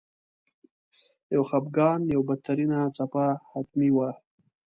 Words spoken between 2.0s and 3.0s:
یوه بدترینه